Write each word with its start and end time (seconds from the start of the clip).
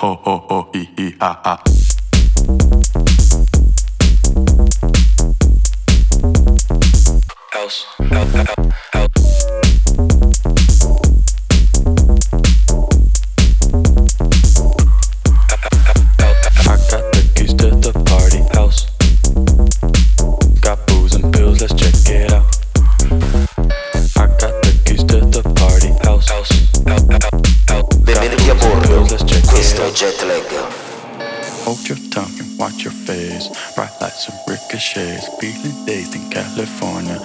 ho 0.00 0.08
ho 0.24 0.32
ho 0.48 0.56
hee 0.72 0.88
hee 0.96 1.12
ha 1.20 1.30
ha. 1.44 1.54
Else, 7.54 7.86
else, 8.12 8.34
else. 8.34 8.85
cliches, 34.76 35.26
beating 35.40 35.86
days 35.86 36.14
in 36.14 36.28
California. 36.28 37.18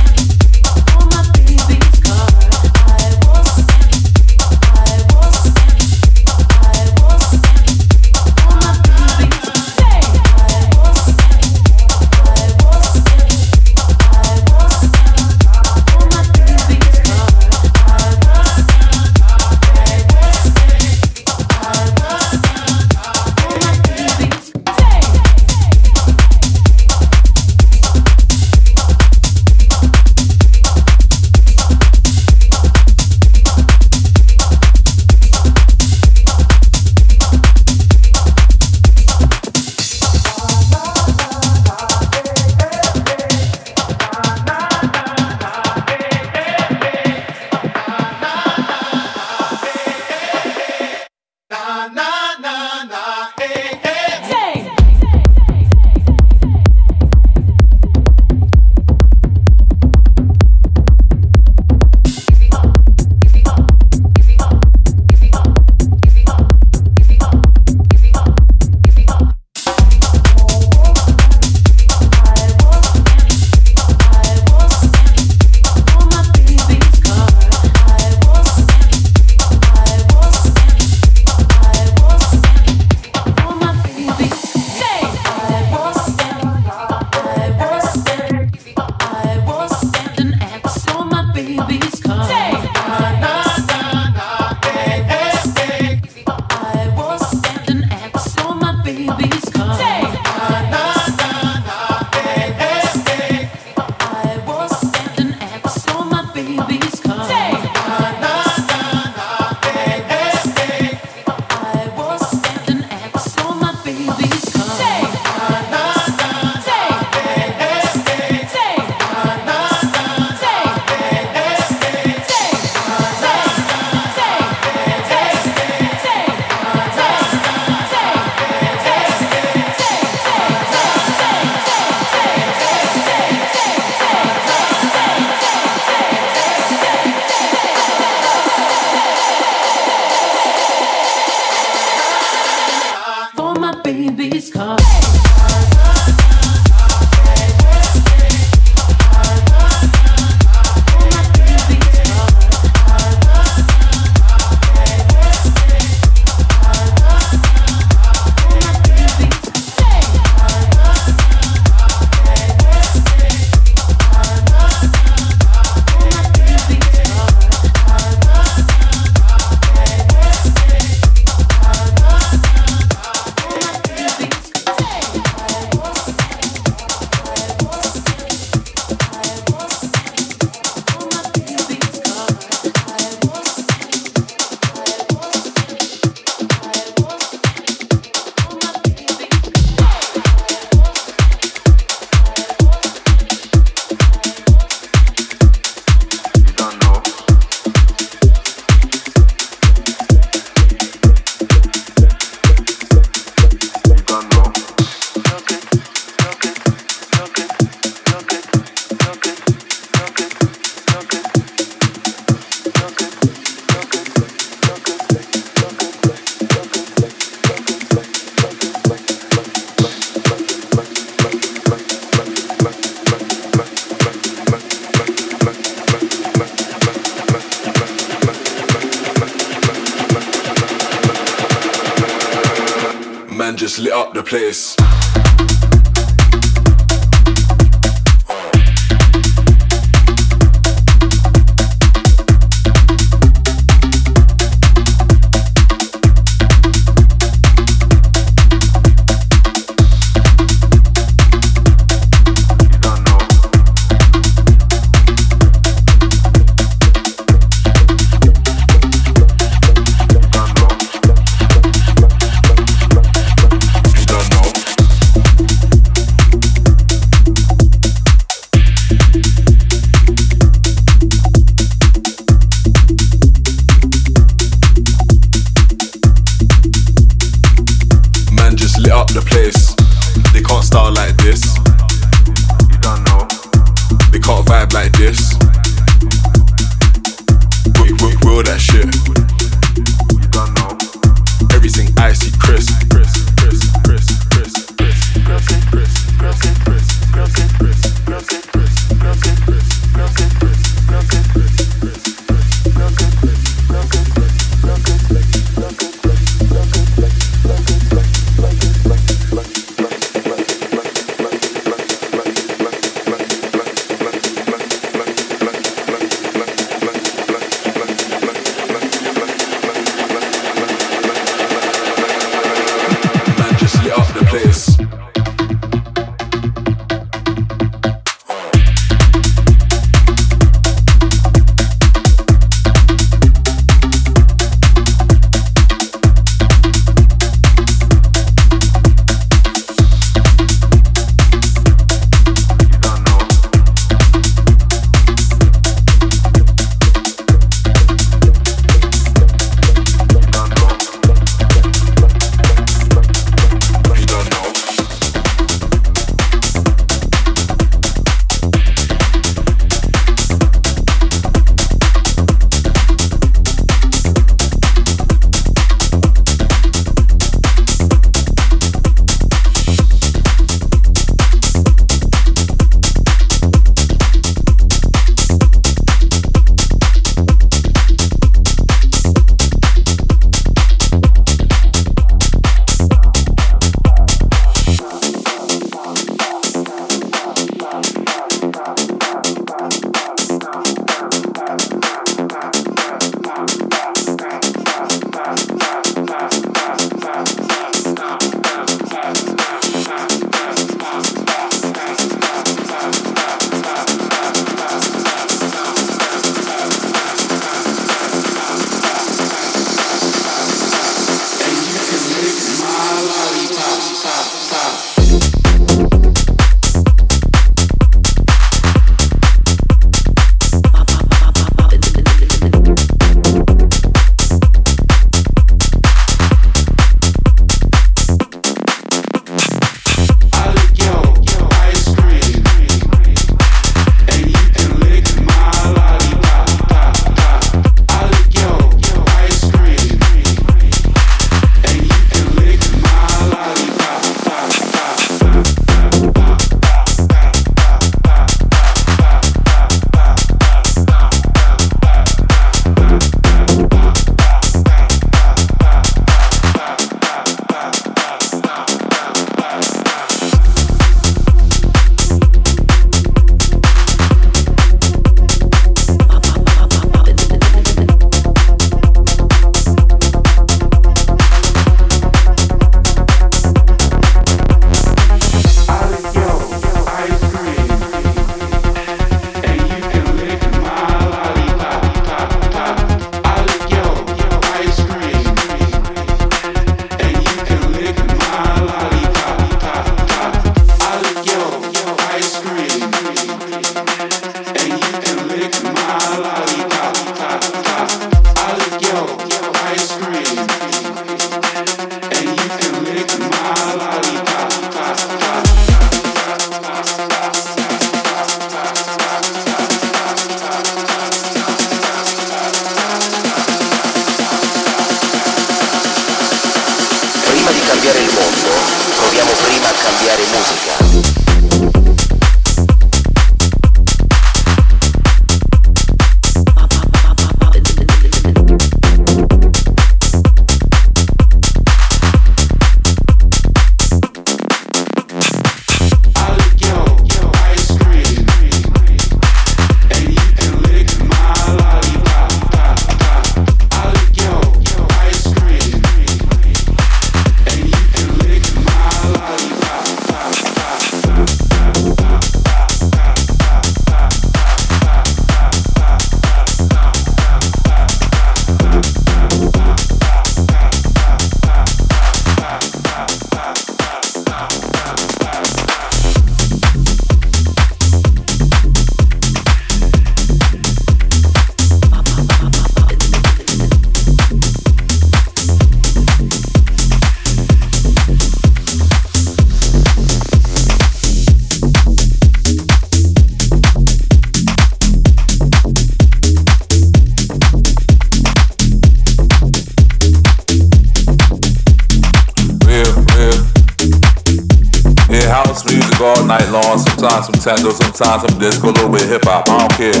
Long. 596.56 596.78
Sometimes 596.78 597.26
some 597.26 597.38
techno, 597.40 597.70
sometimes 597.70 598.22
some 598.24 598.38
disco, 598.40 598.70
a 598.70 598.72
little 598.72 598.90
bit 598.90 599.08
hip 599.08 599.24
hop. 599.24 599.48
I 599.48 599.58
don't 599.60 599.76
care. 599.76 600.00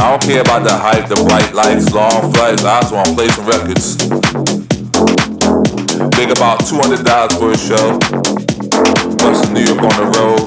I 0.00 0.10
don't 0.10 0.22
care 0.22 0.40
about 0.40 0.62
the 0.64 0.72
hype, 0.72 1.08
the 1.08 1.16
bright 1.28 1.52
lights, 1.52 1.92
long 1.92 2.32
flights. 2.32 2.64
I 2.64 2.80
just 2.80 2.92
wanna 2.92 3.14
play 3.14 3.28
some 3.28 3.46
records. 3.46 3.96
Big 6.16 6.30
about 6.30 6.64
$200 6.64 7.36
for 7.36 7.52
a 7.52 7.58
show. 7.58 7.98
Plus 9.18 9.48
New 9.50 9.64
York 9.68 9.82
on 9.84 9.94
the 10.00 10.06
road. 10.16 10.40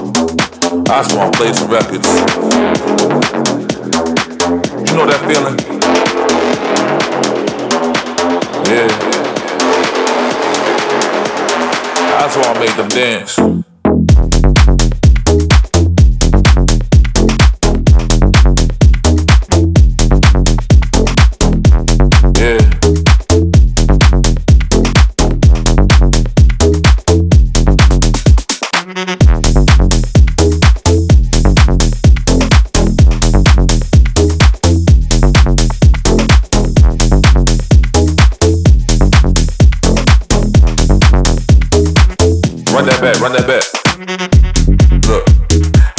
I 0.90 1.02
just 1.02 1.14
wanna 1.14 1.32
play 1.32 1.52
some 1.52 1.70
records. 1.70 2.08
You 4.86 4.92
know 4.96 5.06
that 5.06 5.22
feeling? 5.28 5.56
Yeah. 8.66 8.88
That's 12.18 12.36
why 12.36 12.54
I 12.54 12.58
make 12.58 12.76
them 12.76 12.88
dance. 12.88 13.71
Run 42.82 42.90
that 42.90 43.00
back. 43.00 43.20
Run 43.20 43.32
that 43.32 43.46
back. 43.46 43.62
Look, 45.06 45.24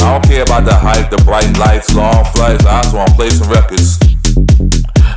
I 0.04 0.12
don't 0.12 0.24
care 0.24 0.42
about 0.42 0.64
the 0.64 0.74
hype, 0.74 1.08
the 1.08 1.16
bright 1.24 1.56
lights, 1.56 1.94
long 1.94 2.24
flights. 2.36 2.66
I 2.66 2.82
just 2.82 2.94
wanna 2.94 3.14
play 3.14 3.30
some 3.30 3.48
records. 3.48 3.96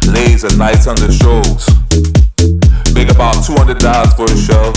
Laser 0.08 0.56
nights 0.56 0.88
on 0.88 0.96
the 0.96 1.12
shows. 1.12 1.68
Make 2.96 3.12
about 3.12 3.44
$200 3.44 4.16
for 4.16 4.32
a 4.32 4.38
show. 4.38 4.72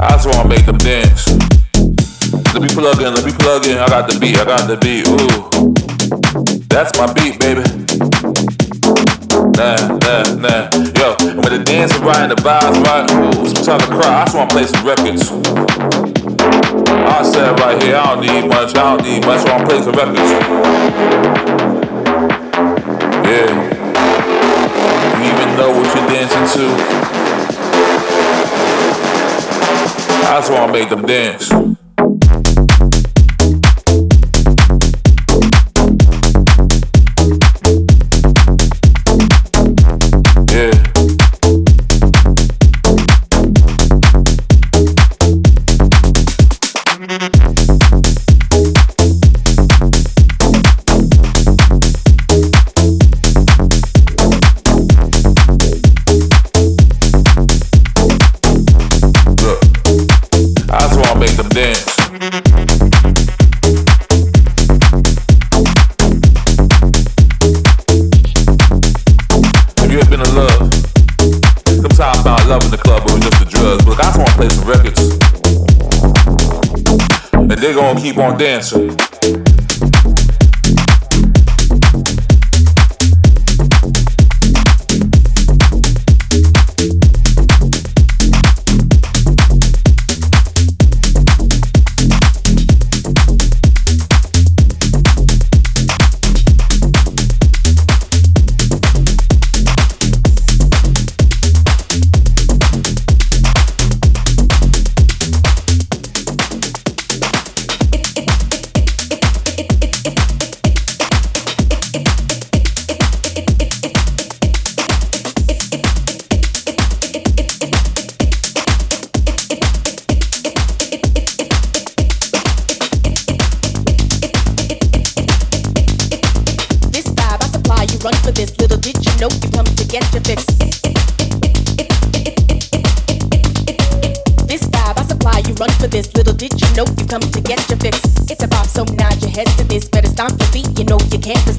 I 0.00 0.16
just 0.16 0.26
wanna 0.28 0.48
make 0.48 0.64
them 0.64 0.78
dance. 0.78 1.28
Let 2.54 2.62
me 2.62 2.68
plug 2.68 3.02
in, 3.02 3.12
let 3.12 3.24
me 3.24 3.32
plug 3.32 3.66
in. 3.66 3.76
I 3.76 3.88
got 3.88 4.08
the 4.08 4.18
beat, 4.18 4.38
I 4.38 4.44
got 4.44 4.64
the 4.64 4.80
beat. 4.80 5.04
Ooh, 5.04 5.52
that's 6.68 6.96
my 6.96 7.12
beat, 7.12 7.36
baby. 7.40 7.60
Nah, 9.52 10.00
nah, 10.00 10.24
nah. 10.40 10.85
Is 11.68 11.98
right 11.98 12.16
and 12.18 12.30
the 12.30 12.36
vibes 12.36 12.80
right, 12.84 13.10
ooh, 13.10 13.46
some 13.48 13.64
time 13.64 13.80
to 13.80 13.86
cry. 13.86 14.22
I 14.22 14.24
just 14.24 14.36
wanna 14.36 14.48
play 14.48 14.66
some 14.66 14.86
records. 14.86 15.30
I 16.88 17.22
said 17.22 17.58
right 17.58 17.82
here, 17.82 17.96
I 17.96 18.14
don't 18.14 18.20
need 18.24 18.48
much, 18.48 18.76
I 18.76 18.96
don't 18.96 19.02
need 19.02 19.26
much, 19.26 19.40
so 19.42 19.48
I'm 19.48 19.66
playing 19.66 19.82
some 19.82 19.94
records. 19.94 20.30
Yeah. 23.26 23.50
You 25.18 25.26
even 25.26 25.56
know 25.56 25.70
what 25.76 25.86
you're 25.94 26.06
dancing 26.08 26.46
to? 26.56 26.66
I 30.28 30.38
just 30.38 30.50
wanna 30.52 30.72
make 30.72 30.88
them 30.88 31.02
dance. 31.02 31.85
Keep 77.96 78.18
on 78.18 78.38
dancing. 78.38 78.96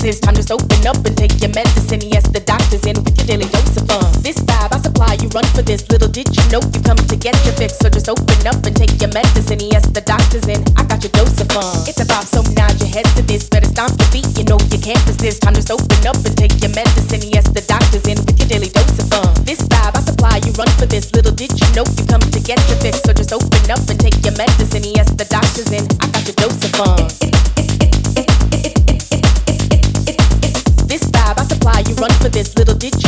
hypnosis. 0.08 0.20
Time 0.20 0.36
just 0.36 0.52
open 0.52 0.88
up 0.88 0.98
and 1.06 1.16
take 1.18 1.36
your 1.42 1.52
medicine. 1.52 2.02
Yes, 2.02 2.24
the 2.32 2.40
doctor's 2.40 2.86
in 2.86 2.96
with 3.04 3.18
your 3.18 3.28
daily 3.28 3.48
dose 3.52 3.76
of 3.78 3.88
fun. 3.88 4.08
This 4.24 4.38
vibe 4.40 4.72
I 4.72 4.80
supply, 4.80 5.18
you 5.22 5.28
run 5.30 5.46
for 5.56 5.62
this. 5.62 5.84
Little 5.90 6.10
did 6.10 6.28
you 6.32 6.44
know 6.52 6.62
you 6.74 6.82
come 6.82 6.98
to 6.98 7.16
get 7.16 7.36
your 7.46 7.54
fix. 7.56 7.78
So 7.78 7.90
just 7.90 8.10
open 8.10 8.40
up 8.48 8.60
and 8.64 8.76
take 8.76 9.00
your 9.02 9.12
medicine. 9.12 9.60
Yes, 9.60 9.88
the 9.88 10.02
doctor's 10.02 10.48
in. 10.48 10.64
I 10.78 10.84
got 10.84 11.04
your 11.04 11.12
dose 11.12 11.40
of 11.42 11.50
fun. 11.52 11.88
It's 11.88 12.00
a 12.00 12.06
vibe, 12.06 12.28
so 12.28 12.42
nod 12.56 12.80
your 12.80 12.90
head 12.90 13.06
to 13.18 13.22
this. 13.24 13.48
Better 13.50 13.68
stomp 13.68 14.00
your 14.00 14.10
feet. 14.10 14.28
You 14.38 14.46
know 14.48 14.60
you 14.72 14.80
can't 14.80 15.02
resist. 15.08 15.44
Time 15.44 15.56
just 15.56 15.72
open 15.72 16.00
up 16.08 16.18
and 16.24 16.36
take 16.38 16.56
your 16.64 16.72
medicine. 16.72 17.24
Yes, 17.28 17.48
the 17.52 17.64
doctor's 17.68 18.08
in 18.08 18.18
with 18.24 18.40
your 18.40 18.48
daily 18.48 18.70
dose 18.72 18.98
of 19.00 19.08
fun. 19.12 19.32
This 19.44 19.60
vibe 19.68 19.96
I 19.96 20.02
supply, 20.02 20.40
you 20.46 20.52
run 20.56 20.72
for 20.80 20.88
this. 20.88 21.12
Little 21.14 21.36
did 21.36 21.52
you 21.52 21.68
know 21.76 21.86
you 21.98 22.04
come 22.08 22.24
to 22.24 22.40
get 22.40 22.60
your 22.72 22.80
fix. 22.80 23.04
So 23.04 23.12
just 23.14 23.34
open 23.34 23.64
up 23.72 23.84
and 23.92 24.00
take 24.00 24.18
your 24.24 24.36
medicine. 24.38 24.84
Yes, 24.84 25.12
the 25.12 25.26
doctor's 25.28 25.72
in. 25.72 25.84
I 26.00 26.08
got 26.12 26.24
your 26.24 26.38
dose 26.40 26.62
of 26.64 26.72
fun. 26.80 27.17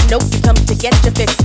No, 0.10 0.18
you 0.32 0.42
come 0.42 0.56
to 0.56 0.74
get 0.74 0.94
your 1.06 1.14
fix. 1.14 1.36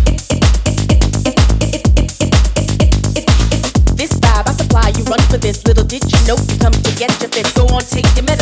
This 3.92 4.10
vibe 4.14 4.48
I 4.48 4.52
supply, 4.56 4.88
you 4.96 5.04
run 5.04 5.20
for 5.28 5.36
this. 5.36 5.66
Little 5.66 5.84
did 5.84 6.02
you 6.10 6.26
know 6.26 6.36
you 6.48 6.58
come 6.58 6.72
to 6.72 6.96
get 6.96 7.10
your 7.20 7.28
fix. 7.28 7.52
Go 7.52 7.66
on, 7.66 7.82
take 7.82 8.06
your. 8.16 8.33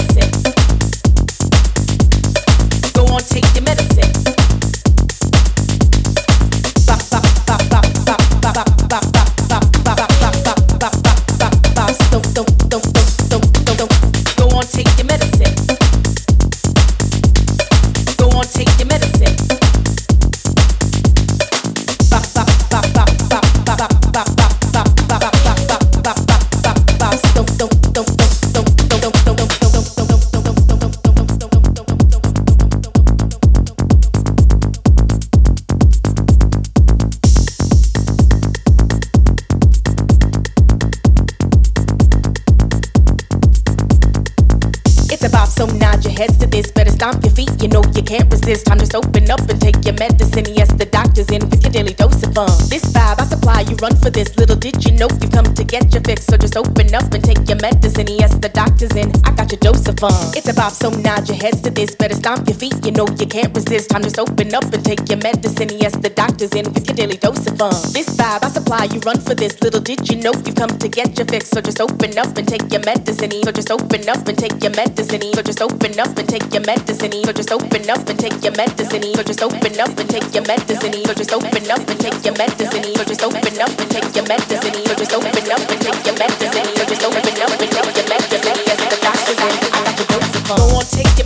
Stomp 47.03 47.25
your 47.25 47.35
feet. 47.35 47.51
You 47.61 47.69
know 47.69 47.83
you 47.97 48.03
can't 48.03 48.31
resist. 48.31 48.67
Time 48.67 48.79
just 48.79 48.95
open 48.95 49.29
up 49.29 49.41
and 49.51 49.61
take 49.61 49.85
your 49.85 49.95
medicine. 49.95 50.47
Yes, 50.55 50.73
the 50.73 50.87
doctor's 50.87 51.31
in 51.31 51.43
with 51.51 51.61
your 51.65 51.73
daily 51.73 51.95
dose 51.95 52.23
of 52.23 52.33
fun. 52.33 52.47
This 52.71 52.85
vibe 52.95 53.19
I 53.19 53.25
supply, 53.62 53.70
you 53.70 53.77
run 53.77 53.96
for 53.96 54.11
this. 54.11 54.37
Little 54.37 54.57
did 54.57 54.85
you 54.85 54.92
know 54.92 55.09
you 55.20 55.29
come 55.29 55.44
to 55.55 55.64
get 55.64 55.92
your 55.92 56.03
fix. 56.03 56.27
So 56.27 56.37
just 56.37 56.57
open 56.57 56.94
up 56.94 57.12
and 57.12 57.22
take 57.22 57.48
your 57.48 57.59
medicine. 57.61 58.07
Yes, 58.09 58.35
the 58.35 58.48
doctor's 58.48 58.94
in. 58.96 59.11
I 59.25 59.31
got 59.33 59.51
your 59.51 59.61
dose 59.61 59.87
of 59.88 59.98
fun. 59.98 60.12
It's 60.37 60.48
about 60.48 60.72
so 60.72 60.90
nod 60.90 61.29
your 61.29 61.38
heads 61.38 61.61
to 61.62 61.70
this. 61.70 61.94
Better 61.94 62.14
stomp 62.14 62.48
your 62.48 62.57
feet. 62.57 62.75
You 62.85 62.92
know 62.92 63.07
you 63.18 63.27
can't 63.27 63.55
resist. 63.55 63.90
Time 63.90 64.03
just 64.03 64.18
open 64.18 64.55
up 64.55 64.64
and 64.72 64.85
take 64.85 65.09
your 65.09 65.18
medicine. 65.18 65.70
Yes, 65.79 65.96
the 65.96 66.11
doctor's 66.11 66.53
in 66.53 66.72
with 66.72 66.87
your 66.87 66.96
daily 66.96 67.16
dose 67.16 67.46
of 67.46 67.59
fun. 67.59 67.75
This 67.92 68.09
vibe 68.16 68.44
I 68.44 68.48
supply, 68.48 68.85
you 68.92 69.01
run 69.01 69.20
for 69.20 69.35
this. 69.35 69.61
Little 69.62 69.81
did 69.81 70.09
you 70.09 70.16
know 70.16 70.33
you 70.46 70.53
come 70.53 70.72
to 70.79 70.88
get 70.88 71.16
your 71.18 71.27
fix. 71.27 71.51
So 71.51 71.61
just 71.61 71.81
open 71.81 72.18
up 72.18 72.37
and 72.37 72.46
take 72.48 72.66
your 72.72 72.83
medicine. 72.85 73.33
So 73.44 73.53
just 73.53 73.70
open 73.70 74.09
up 74.09 74.27
and 74.29 74.38
take 74.38 74.57
your 74.62 74.72
medicine. 74.72 75.22
So 75.35 75.42
just 75.42 75.61
open 75.61 75.98
up 76.01 76.18
and 76.18 76.29
take 76.29 76.46
your 76.53 76.62
medicine. 76.62 77.12
So 77.25 77.33
just 77.33 77.53
open 77.53 77.90
up 77.90 78.09
and 78.09 78.18
take 78.18 78.42
your 78.42 78.55
medicine. 78.57 79.03
So 79.14 79.22
just 79.22 79.42
open 79.42 79.81
up 79.81 79.98
and 79.98 80.09
take 80.11 80.29
your 80.35 80.44
medicine. 80.46 80.92
So 81.05 81.14
just 81.14 81.33
open 81.33 81.70
up 81.70 81.83
and 81.88 82.01
take 82.01 82.25
your 82.25 82.37
medicine. 82.37 82.85
So 82.96 83.05
just 83.05 83.22
open 83.22 83.52
up 83.61 83.69
and 83.79 83.91
take 83.91 84.15
your 84.15 84.27
medicine. 84.27 84.73
So 84.87 84.95
just 84.95 85.12
open 85.12 85.29
up 85.29 85.61
and 85.61 85.81
take 85.81 86.07
your 86.07 86.17
medicine. 86.17 86.65
So 86.77 86.85
just 86.85 87.03
open 87.05 87.21
up 87.21 87.51
and 87.51 87.61
take 87.61 87.75
your 87.75 88.09
medicine. 88.09 88.57
The 88.57 88.99
doctor's 89.03 89.41
in. 89.41 89.55
I 89.73 89.79
got 89.85 89.97
the 89.97 90.05
dose 90.09 90.37
of 90.37 90.43
Go 90.49 90.55
on, 90.77 90.85
take 90.87 91.19
your 91.19 91.22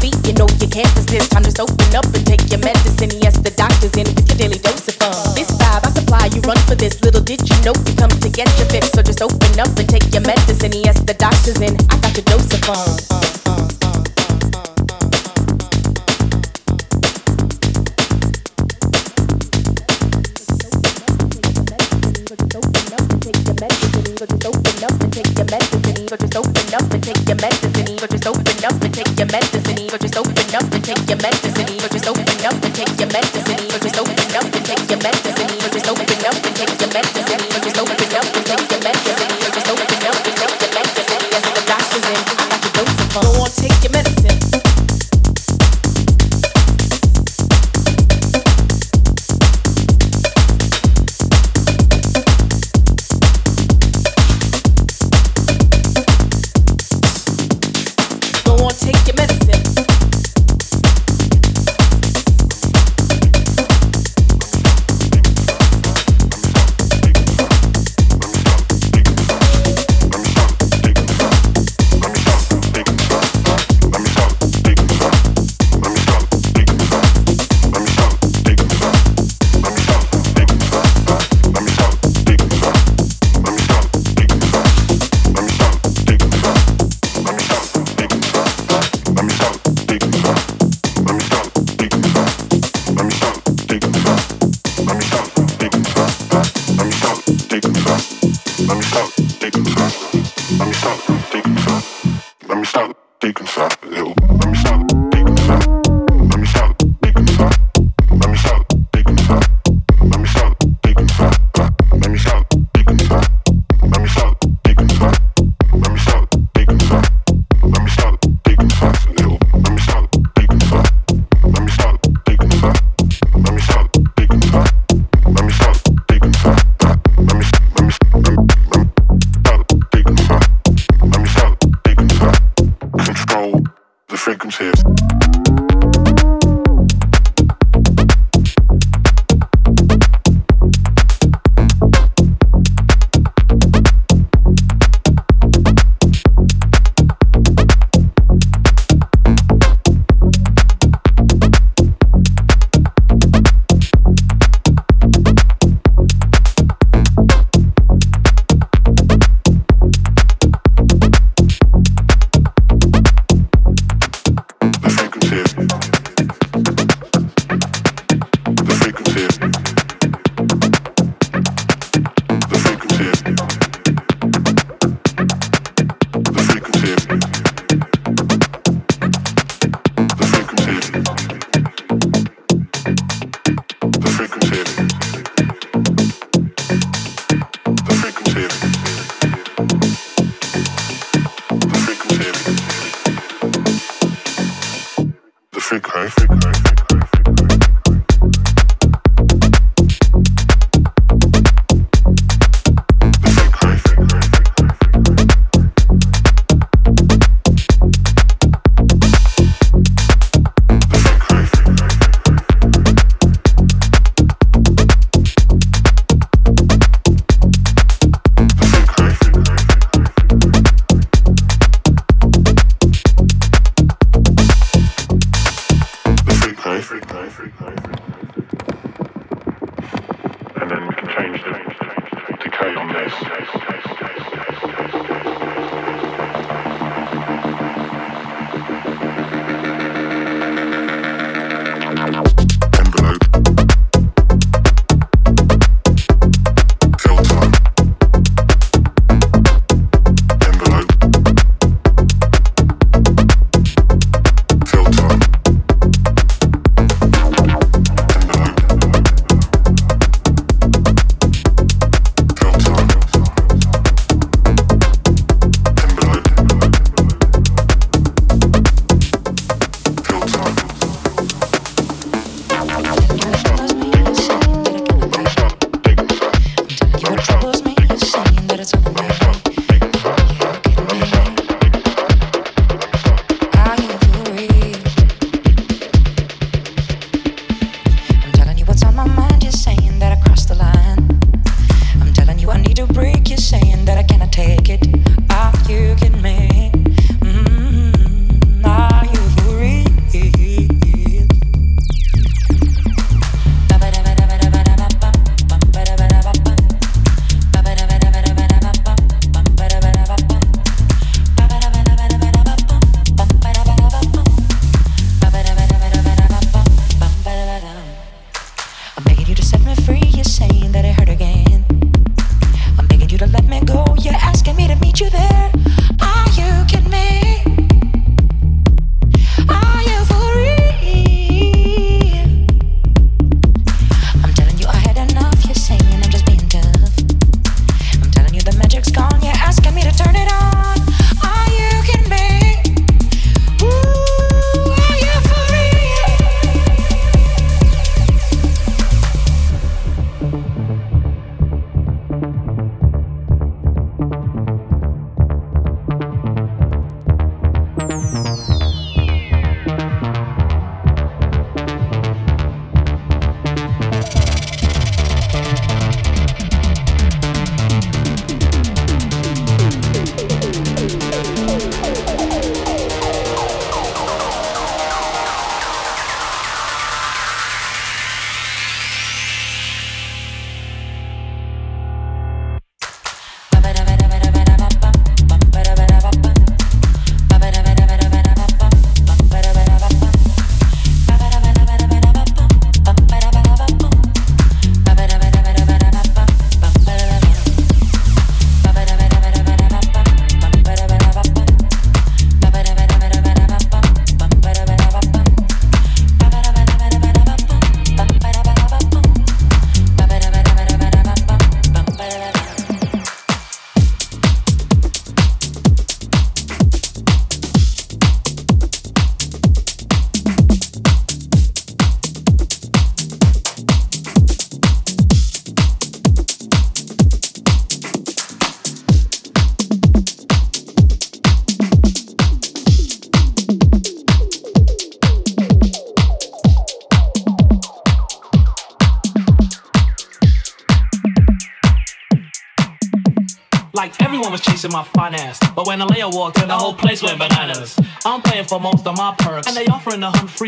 feet, 0.00 0.16
you 0.26 0.32
know 0.34 0.46
you 0.58 0.68
can't 0.68 0.90
resist. 0.96 1.30
Time 1.32 1.42
to 1.42 1.52
open 1.62 1.90
up 1.94 2.06
and 2.06 2.24
take 2.26 2.42
your 2.50 2.60
medicine. 2.60 3.10
Yes, 3.20 3.38
the 3.38 3.50
doctor's 3.50 3.94
in 3.94 4.06
with 4.14 4.26
your 4.28 4.38
daily 4.38 4.58
dose 4.58 4.88
of 4.88 4.94
fun. 4.96 5.14
This 5.34 5.50
vibe 5.58 5.86
I 5.86 5.90
supply, 5.90 6.26
you 6.34 6.40
run 6.42 6.58
for 6.66 6.74
this. 6.74 7.00
Little 7.02 7.22
did 7.22 7.42
you 7.48 7.56
know 7.64 7.74
you 7.86 7.94
come 7.94 8.10
to 8.10 8.30
get 8.30 8.48
your 8.58 8.68
fix. 8.68 8.90
So 8.92 9.02
just 9.02 9.22
open 9.22 9.60
up 9.60 9.70
and 9.78 9.88
take 9.88 10.06
your 10.12 10.22
medicine. 10.22 10.72
Yes, 10.72 11.00
the 11.02 11.14
doctor's 11.14 11.60
in. 11.60 11.76
I 11.90 11.94
got 12.00 12.16
your 12.16 12.24
dose 12.24 12.52
of 12.54 12.60
fun 12.64 13.18
take 25.18 25.34
your 25.34 25.46
medicine, 25.50 26.06
but 26.06 26.20
just 26.20 26.36
open 26.36 26.74
up 26.74 26.94
and 26.94 27.02
take 27.02 27.26
your 27.26 27.38
medicine, 27.42 27.96
but 27.98 28.10
just 28.10 28.26
open 28.26 28.64
up 28.64 28.82
and 28.82 28.94
take 28.94 29.18
your 29.18 29.26
medicine, 29.26 29.86
but 29.90 30.00
just 30.00 30.16
open 30.16 30.54
up 30.54 30.70
and 30.70 30.84
take 30.84 31.08
your 31.10 31.18
medicine, 31.18 31.70
but 31.82 31.90
just 31.90 32.06
open 32.06 32.22
up 32.46 32.54
and 32.62 32.74
take 32.74 32.94
your 33.00 33.10
medicine, 33.10 33.62
but 33.66 33.82
just 33.82 33.98
open 33.98 34.14
up 34.14 34.46
and 34.54 34.62
take 34.62 34.86
your 34.86 35.00
medicine, 35.02 35.50
but 35.58 35.72
just 35.74 35.88
open 35.90 36.06
up 36.22 36.38
and 36.38 36.54
take 36.54 36.78
your 36.78 36.90
medicine, 36.94 37.42
but 37.50 37.62
just 37.66 37.78
open 37.78 37.98
up 38.14 38.26
and 38.30 38.46
take 38.46 38.70
your 38.70 38.82
medicine, 38.86 39.32
but 39.42 39.54
just 39.54 39.68
open 39.68 39.87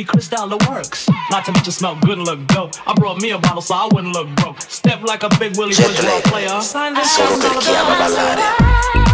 free 0.01 0.05
crystal 0.05 0.49
works. 0.69 1.09
Not 1.31 1.45
to 1.45 1.53
mention 1.53 1.73
smell 1.73 1.97
good 2.01 2.19
and 2.19 2.27
look 2.27 2.47
dope. 2.49 2.73
I 2.89 2.95
brought 2.95 3.21
me 3.21 3.31
a 3.31 3.39
bottle 3.39 3.63
so 3.63 3.75
I 3.75 3.89
wouldn't 3.93 4.15
look 4.15 4.29
broke. 4.37 4.61
Step 4.63 5.03
like 5.03 5.23
a 5.23 5.29
big 5.39 5.57
Willie 5.57 5.75
Woodrow 5.77 6.21
player. 6.23 6.61
Sign 6.61 6.95
this 6.95 7.17
Solo 7.17 7.37
per 7.39 9.10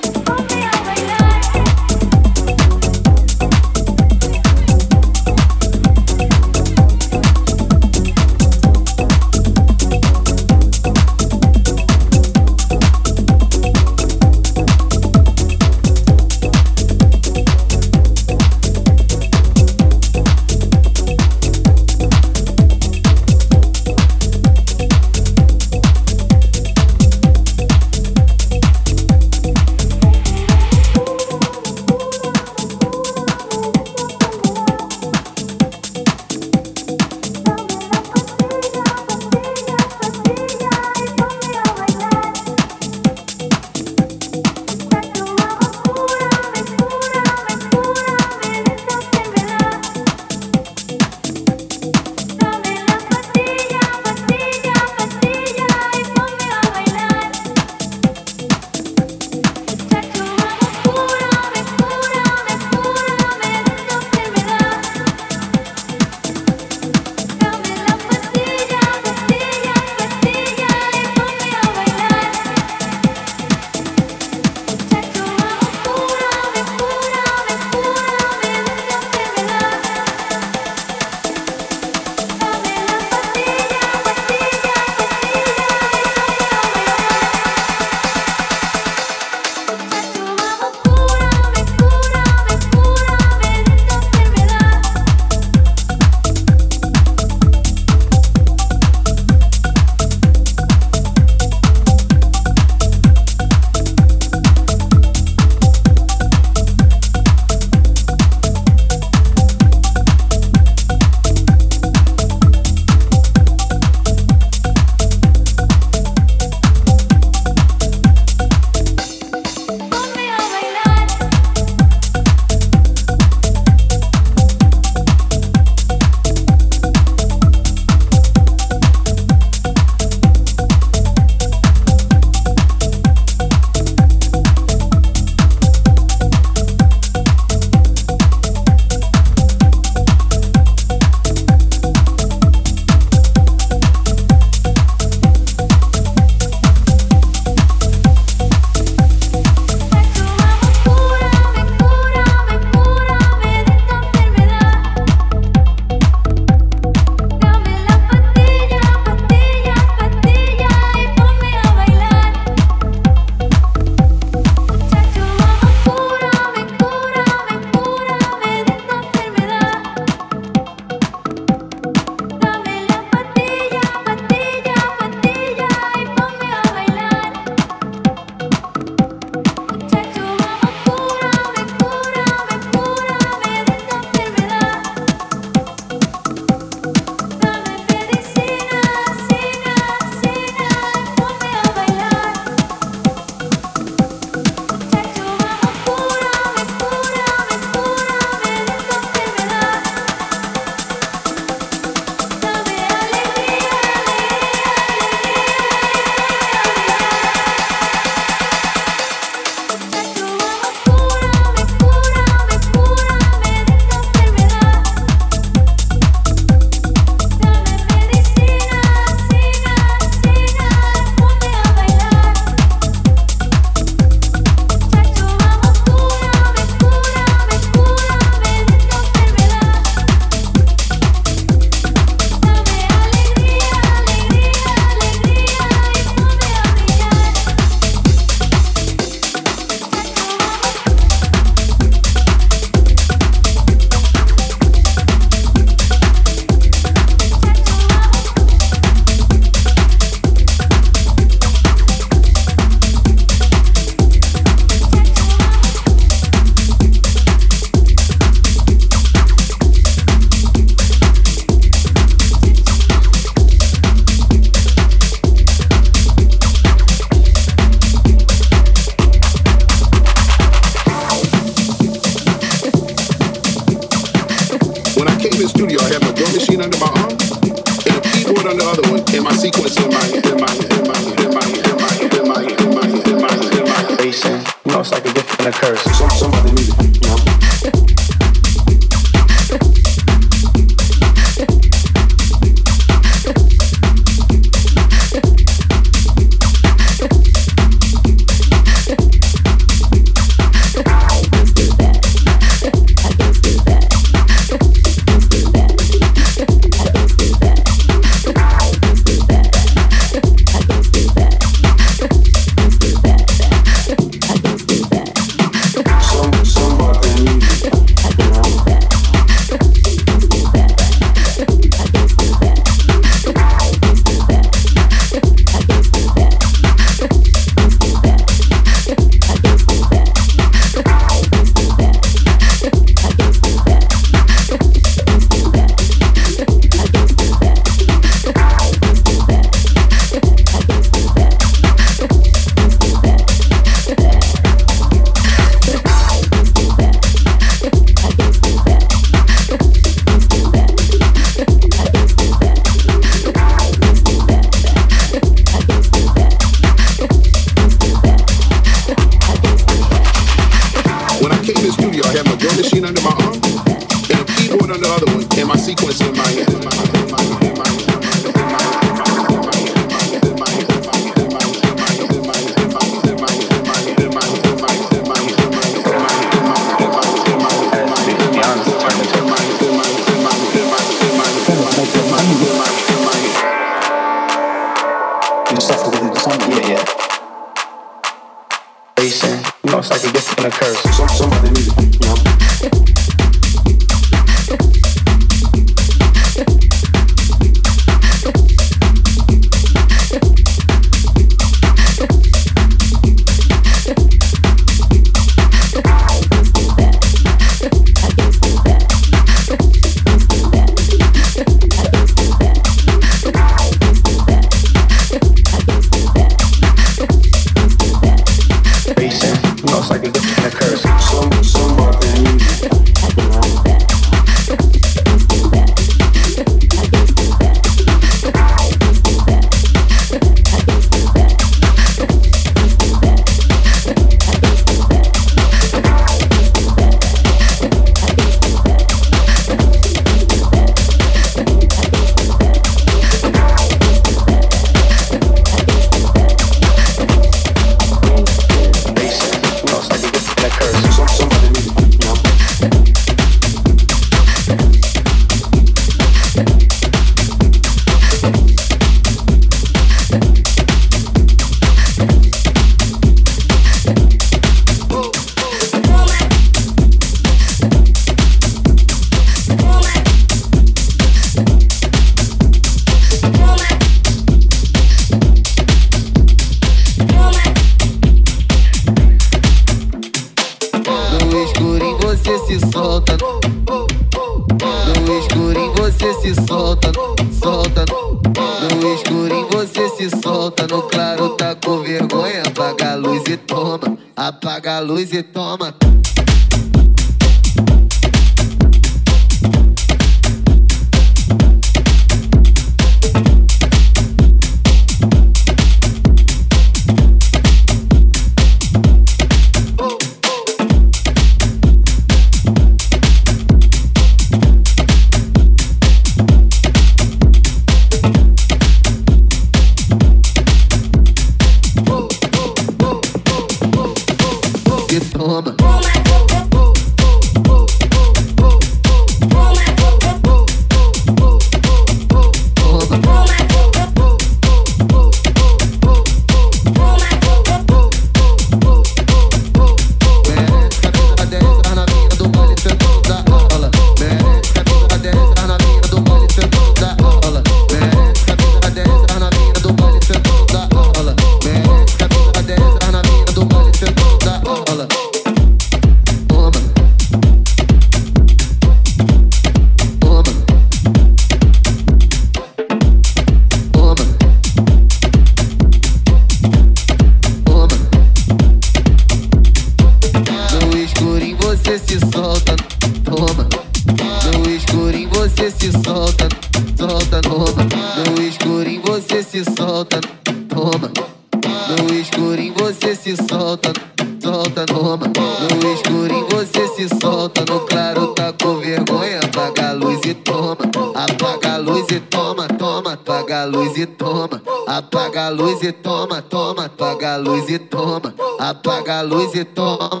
Apaga 595.22 595.26
a 595.26 595.30
luz 595.30 595.62
e 595.62 595.70
toma, 595.70 596.20
toma, 596.20 596.64
apaga 596.64 597.14
a 597.14 597.16
luz 597.16 597.48
e 597.48 597.56
toma, 597.56 598.12
apaga 598.40 598.98
a 598.98 599.02
luz 599.02 599.32
e 599.36 599.44
toma. 599.44 600.00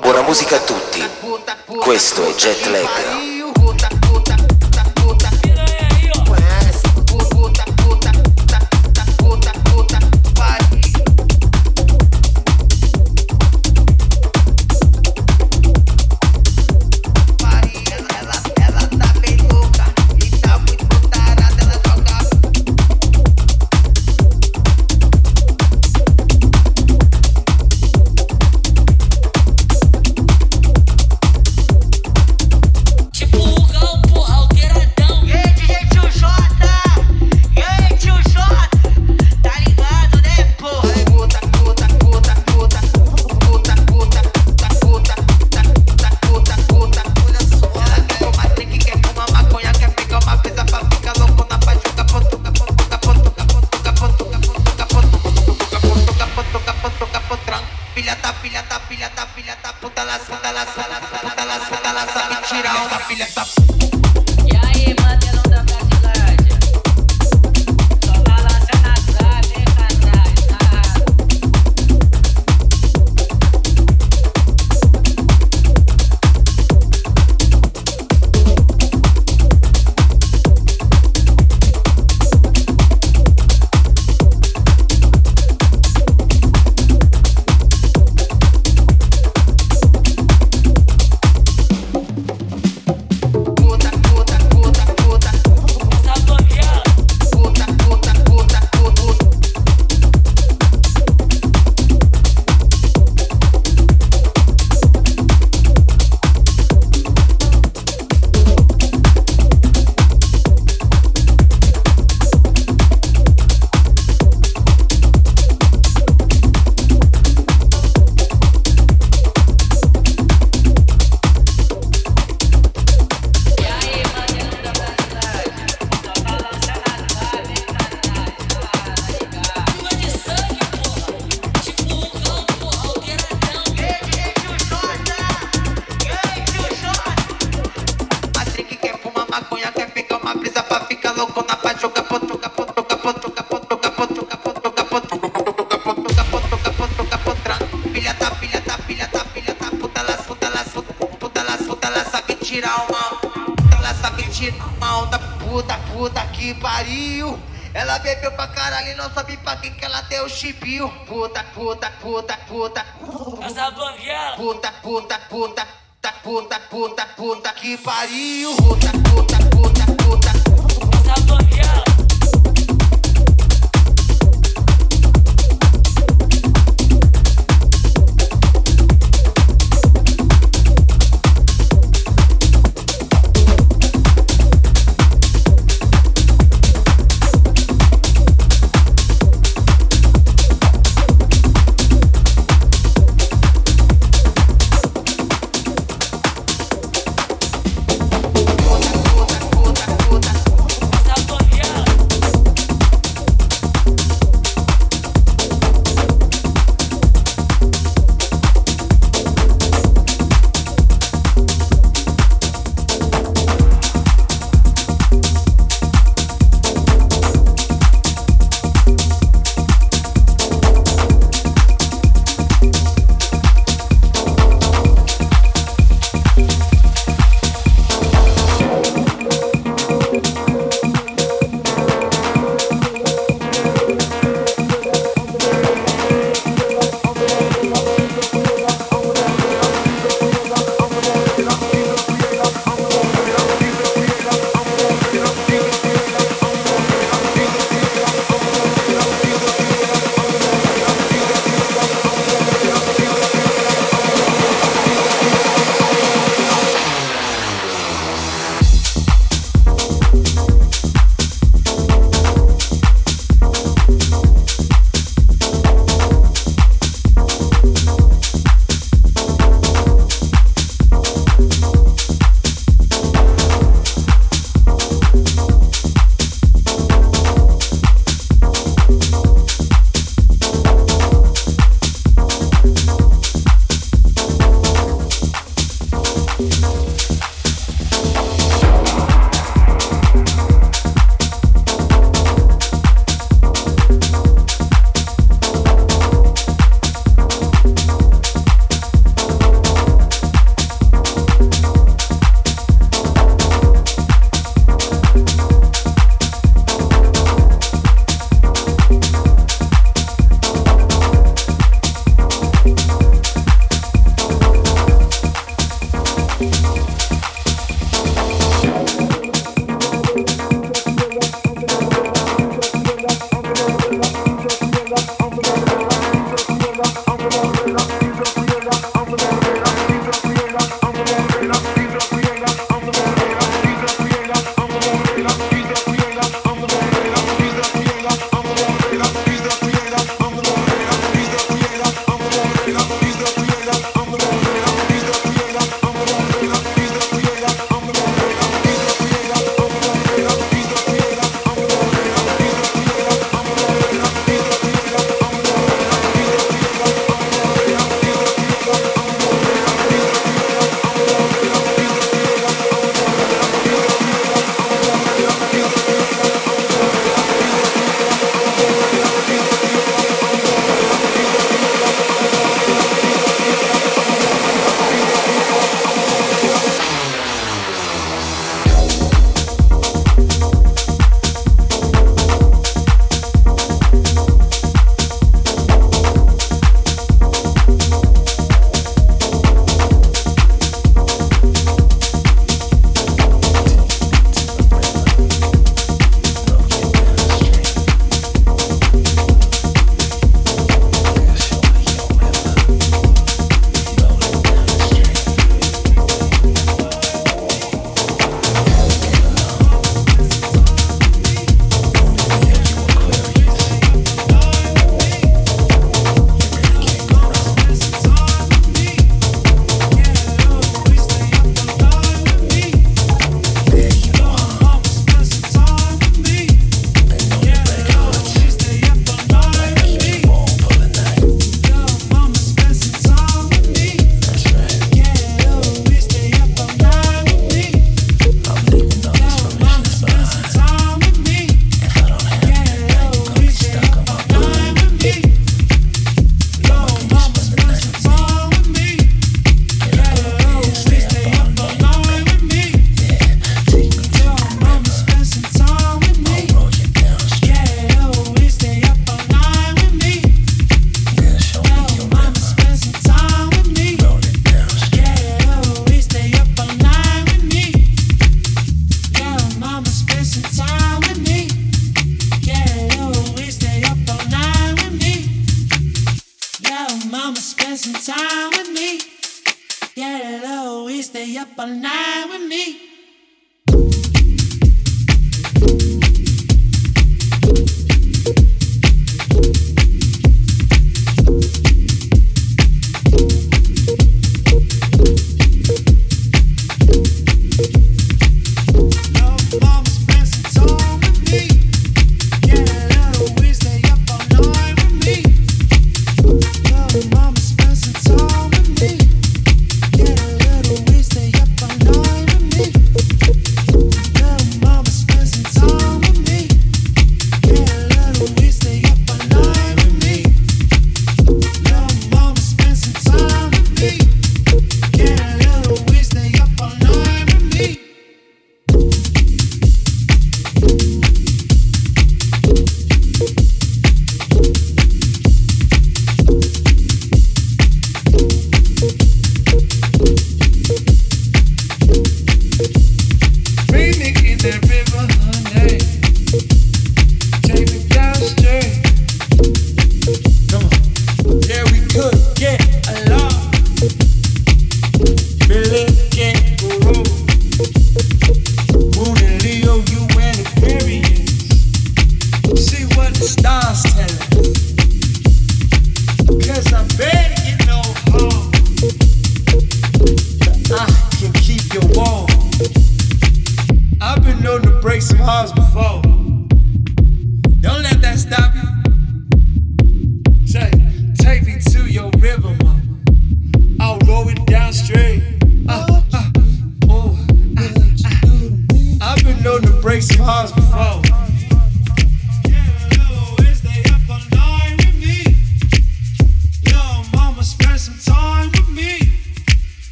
Buona 0.00 0.22
musica 0.22 0.56
a 0.56 0.60
tutti. 0.64 1.00
Questo 1.78 2.28
è 2.28 2.34
Jet 2.34 2.66
Lag. 2.66 3.27